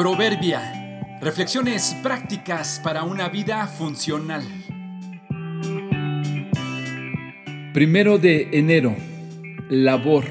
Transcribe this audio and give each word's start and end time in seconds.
Proverbia. 0.00 1.18
Reflexiones 1.20 1.94
prácticas 2.02 2.80
para 2.82 3.02
una 3.02 3.28
vida 3.28 3.66
funcional. 3.66 4.42
Primero 7.74 8.16
de 8.16 8.48
enero. 8.50 8.96
Labor. 9.68 10.24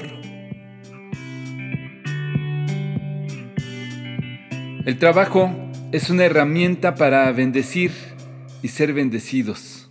El 4.86 4.98
trabajo 4.98 5.52
es 5.92 6.10
una 6.10 6.24
herramienta 6.24 6.96
para 6.96 7.30
bendecir 7.30 7.92
y 8.62 8.66
ser 8.66 8.92
bendecidos. 8.92 9.88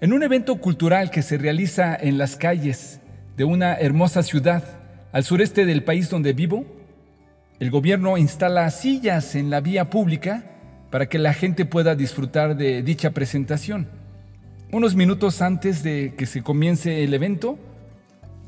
En 0.00 0.14
un 0.14 0.22
evento 0.22 0.56
cultural 0.62 1.10
que 1.10 1.20
se 1.20 1.36
realiza 1.36 1.94
en 1.94 2.16
las 2.16 2.36
calles 2.36 3.02
de 3.36 3.44
una 3.44 3.74
hermosa 3.74 4.22
ciudad, 4.22 4.83
al 5.14 5.22
sureste 5.22 5.64
del 5.64 5.84
país 5.84 6.10
donde 6.10 6.32
vivo, 6.32 6.64
el 7.60 7.70
gobierno 7.70 8.18
instala 8.18 8.68
sillas 8.72 9.36
en 9.36 9.48
la 9.48 9.60
vía 9.60 9.88
pública 9.88 10.44
para 10.90 11.08
que 11.08 11.20
la 11.20 11.32
gente 11.32 11.64
pueda 11.64 11.94
disfrutar 11.94 12.56
de 12.56 12.82
dicha 12.82 13.12
presentación. 13.12 13.88
Unos 14.72 14.96
minutos 14.96 15.40
antes 15.40 15.84
de 15.84 16.14
que 16.18 16.26
se 16.26 16.42
comience 16.42 17.04
el 17.04 17.14
evento, 17.14 17.60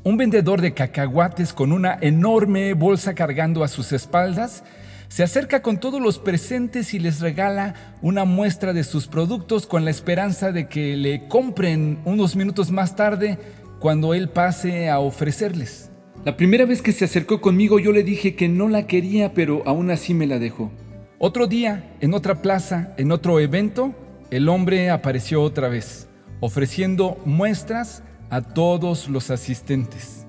un 0.03 0.17
vendedor 0.17 0.59
de 0.59 0.73
cacahuates 0.73 1.53
con 1.53 1.71
una 1.71 1.97
enorme 2.01 2.73
bolsa 2.73 3.15
cargando 3.15 3.63
a 3.63 3.69
sus 3.69 3.93
espaldas 3.93 4.65
se 5.07 5.23
acerca 5.23 5.61
con 5.61 5.79
todos 5.79 6.01
los 6.01 6.19
presentes 6.19 6.93
y 6.93 6.99
les 6.99 7.21
regala 7.21 7.75
una 8.01 8.25
muestra 8.25 8.73
de 8.73 8.83
sus 8.83 9.07
productos 9.07 9.67
con 9.67 9.85
la 9.85 9.91
esperanza 9.91 10.51
de 10.51 10.67
que 10.67 10.97
le 10.97 11.29
compren 11.29 11.99
unos 12.03 12.35
minutos 12.35 12.71
más 12.71 12.97
tarde 12.97 13.39
cuando 13.79 14.13
él 14.13 14.27
pase 14.27 14.89
a 14.89 14.99
ofrecerles. 14.99 15.91
La 16.27 16.35
primera 16.35 16.65
vez 16.65 16.81
que 16.81 16.91
se 16.91 17.05
acercó 17.05 17.39
conmigo 17.39 17.79
yo 17.79 17.93
le 17.93 18.03
dije 18.03 18.35
que 18.35 18.49
no 18.49 18.67
la 18.67 18.85
quería, 18.85 19.33
pero 19.33 19.63
aún 19.65 19.89
así 19.91 20.13
me 20.13 20.27
la 20.27 20.39
dejó. 20.39 20.73
Otro 21.19 21.47
día, 21.47 21.95
en 22.01 22.13
otra 22.13 22.41
plaza, 22.41 22.93
en 22.97 23.13
otro 23.13 23.39
evento, 23.39 23.95
el 24.29 24.49
hombre 24.49 24.89
apareció 24.89 25.41
otra 25.41 25.69
vez, 25.69 26.09
ofreciendo 26.41 27.17
muestras 27.23 28.03
a 28.29 28.41
todos 28.41 29.07
los 29.07 29.31
asistentes. 29.31 30.25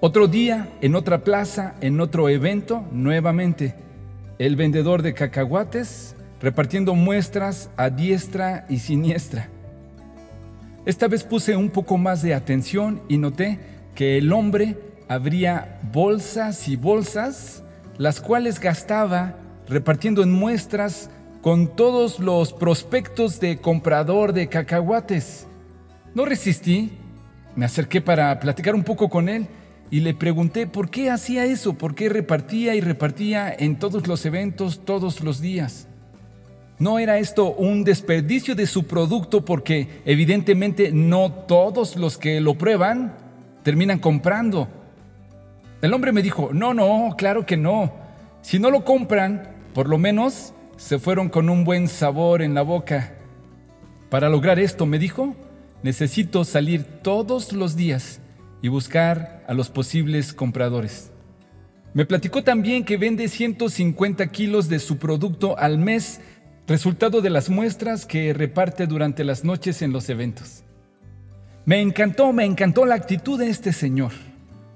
Otro 0.00 0.28
día, 0.28 0.70
en 0.80 0.94
otra 0.94 1.24
plaza, 1.24 1.74
en 1.82 2.00
otro 2.00 2.30
evento, 2.30 2.82
nuevamente, 2.90 3.74
el 4.38 4.56
vendedor 4.56 5.02
de 5.02 5.12
cacahuates 5.12 6.16
repartiendo 6.40 6.94
muestras 6.94 7.68
a 7.76 7.90
diestra 7.90 8.64
y 8.70 8.78
siniestra. 8.78 9.50
Esta 10.86 11.06
vez 11.06 11.22
puse 11.22 11.54
un 11.54 11.68
poco 11.68 11.98
más 11.98 12.22
de 12.22 12.32
atención 12.32 13.02
y 13.10 13.18
noté 13.18 13.58
que 13.94 14.16
el 14.16 14.32
hombre 14.32 14.74
habría 15.12 15.78
bolsas 15.92 16.68
y 16.68 16.76
bolsas, 16.76 17.62
las 17.98 18.20
cuales 18.20 18.58
gastaba 18.58 19.36
repartiendo 19.68 20.22
en 20.22 20.32
muestras 20.32 21.10
con 21.42 21.76
todos 21.76 22.18
los 22.18 22.52
prospectos 22.52 23.38
de 23.38 23.58
comprador 23.58 24.32
de 24.32 24.48
cacahuates. 24.48 25.46
No 26.14 26.24
resistí, 26.24 26.92
me 27.56 27.66
acerqué 27.66 28.00
para 28.00 28.40
platicar 28.40 28.74
un 28.74 28.84
poco 28.84 29.10
con 29.10 29.28
él 29.28 29.46
y 29.90 30.00
le 30.00 30.14
pregunté 30.14 30.66
por 30.66 30.88
qué 30.88 31.10
hacía 31.10 31.44
eso, 31.44 31.74
por 31.74 31.94
qué 31.94 32.08
repartía 32.08 32.74
y 32.74 32.80
repartía 32.80 33.54
en 33.56 33.78
todos 33.78 34.06
los 34.06 34.24
eventos 34.24 34.82
todos 34.84 35.22
los 35.22 35.42
días. 35.42 35.88
¿No 36.78 36.98
era 36.98 37.18
esto 37.18 37.52
un 37.52 37.84
desperdicio 37.84 38.54
de 38.54 38.66
su 38.66 38.86
producto 38.86 39.44
porque 39.44 40.00
evidentemente 40.06 40.90
no 40.90 41.30
todos 41.30 41.96
los 41.96 42.16
que 42.16 42.40
lo 42.40 42.56
prueban 42.56 43.14
terminan 43.62 43.98
comprando? 43.98 44.81
El 45.82 45.92
hombre 45.94 46.12
me 46.12 46.22
dijo, 46.22 46.50
no, 46.52 46.74
no, 46.74 47.16
claro 47.18 47.44
que 47.44 47.56
no. 47.56 47.92
Si 48.40 48.60
no 48.60 48.70
lo 48.70 48.84
compran, 48.84 49.48
por 49.74 49.88
lo 49.88 49.98
menos 49.98 50.54
se 50.76 51.00
fueron 51.00 51.28
con 51.28 51.50
un 51.50 51.64
buen 51.64 51.88
sabor 51.88 52.40
en 52.40 52.54
la 52.54 52.62
boca. 52.62 53.14
Para 54.08 54.28
lograr 54.28 54.60
esto, 54.60 54.86
me 54.86 55.00
dijo, 55.00 55.34
necesito 55.82 56.44
salir 56.44 56.84
todos 56.84 57.52
los 57.52 57.74
días 57.74 58.20
y 58.62 58.68
buscar 58.68 59.44
a 59.48 59.54
los 59.54 59.70
posibles 59.70 60.32
compradores. 60.32 61.10
Me 61.94 62.06
platicó 62.06 62.44
también 62.44 62.84
que 62.84 62.96
vende 62.96 63.26
150 63.26 64.24
kilos 64.28 64.68
de 64.68 64.78
su 64.78 64.98
producto 64.98 65.58
al 65.58 65.78
mes, 65.78 66.20
resultado 66.68 67.20
de 67.20 67.30
las 67.30 67.50
muestras 67.50 68.06
que 68.06 68.32
reparte 68.32 68.86
durante 68.86 69.24
las 69.24 69.42
noches 69.42 69.82
en 69.82 69.92
los 69.92 70.08
eventos. 70.08 70.62
Me 71.64 71.80
encantó, 71.80 72.32
me 72.32 72.44
encantó 72.44 72.86
la 72.86 72.94
actitud 72.94 73.36
de 73.36 73.50
este 73.50 73.72
señor. 73.72 74.12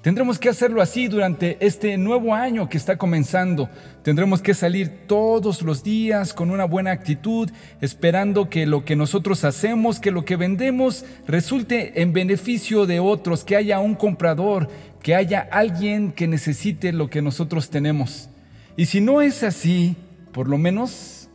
Tendremos 0.07 0.39
que 0.39 0.49
hacerlo 0.49 0.83
así 0.83 1.09
durante 1.09 1.57
este 1.59 1.99
nuevo 1.99 2.33
año 2.33 2.69
que 2.69 2.79
está 2.79 2.97
comenzando. 2.97 3.69
Tendremos 4.05 4.41
que 4.41 4.55
salir 4.55 5.09
todos 5.09 5.63
los 5.63 5.83
días 5.83 6.33
con 6.33 6.53
una 6.53 6.65
buena 6.65 6.93
actitud, 6.93 7.51
esperando 7.81 8.49
que 8.49 8.67
lo 8.67 8.85
que 8.85 8.95
nosotros 8.95 9.43
hacemos, 9.43 9.99
que 9.99 10.13
lo 10.13 10.25
que 10.25 10.37
vendemos, 10.37 11.05
resulte 11.27 12.01
en 12.03 12.13
beneficio 12.13 12.87
de 12.87 13.01
otros, 13.01 13.43
que 13.43 13.57
haya 13.57 13.81
un 13.81 13.97
comprador, 13.97 14.69
que 15.03 15.17
haya 15.17 15.41
alguien 15.51 16.13
que 16.13 16.29
necesite 16.29 16.93
lo 16.93 17.11
que 17.11 17.21
nosotros 17.21 17.69
tenemos. 17.69 18.29
Y 18.77 18.87
si 18.87 19.01
no 19.01 19.23
es 19.23 19.43
así, 19.43 19.97
por 20.31 20.47
lo 20.47 20.57
menos 20.57 21.29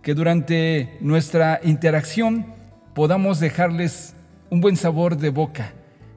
que 0.00 0.14
durante 0.14 0.96
nuestra 1.02 1.60
interacción 1.62 2.46
podamos 2.94 3.38
dejarles 3.38 4.14
un 4.48 4.62
buen 4.62 4.76
sabor 4.76 5.18
de 5.18 5.28
boca, 5.28 5.74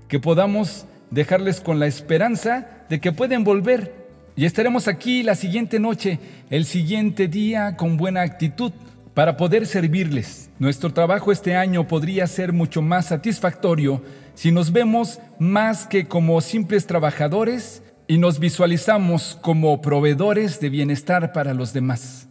que 0.08 0.22
podamos 0.22 0.86
dejarles 1.12 1.62
con 1.62 1.80
la 1.80 1.88
esperanza 1.88 2.68
de 2.90 3.00
que 3.00 3.12
pueden 3.12 3.44
volver 3.44 4.08
y 4.38 4.46
estaremos 4.46 4.88
aquí 4.88 5.24
la 5.24 5.34
siguiente 5.34 5.80
noche, 5.80 6.20
el 6.52 6.66
siguiente 6.66 7.28
día 7.28 7.76
con 7.76 7.98
buena 7.98 8.22
actitud 8.22 8.72
para 9.16 9.36
poder 9.36 9.66
servirles. 9.66 10.52
Nuestro 10.60 10.94
trabajo 10.94 11.32
este 11.32 11.56
año 11.56 11.88
podría 11.88 12.28
ser 12.28 12.54
mucho 12.54 12.84
más 12.84 13.08
satisfactorio 13.08 14.04
si 14.36 14.52
nos 14.52 14.72
vemos 14.72 15.20
más 15.40 15.88
que 15.88 16.08
como 16.08 16.40
simples 16.42 16.86
trabajadores 16.86 17.82
y 18.08 18.20
nos 18.20 18.38
visualizamos 18.38 19.40
como 19.42 19.82
proveedores 19.82 20.60
de 20.60 20.70
bienestar 20.70 21.34
para 21.34 21.56
los 21.56 21.74
demás. 21.74 22.28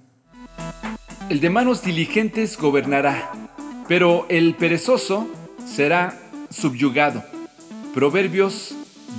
El 1.28 1.40
de 1.40 1.50
manos 1.50 1.82
diligentes 1.82 2.56
gobernará, 2.56 3.32
pero 3.88 4.26
el 4.28 4.54
perezoso 4.54 5.28
será 5.66 6.16
subyugado. 6.50 7.35
Proverbios 7.96 8.74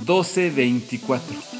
12:24. 0.06 1.57